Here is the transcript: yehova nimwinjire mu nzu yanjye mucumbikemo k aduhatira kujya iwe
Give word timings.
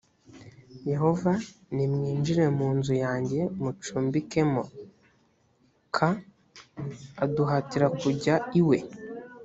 yehova 0.91 1.33
nimwinjire 1.75 2.43
mu 2.57 2.67
nzu 2.77 2.93
yanjye 3.03 3.39
mucumbikemo 3.61 4.63
k 5.93 5.95
aduhatira 7.23 7.87
kujya 7.99 8.35
iwe 8.59 8.77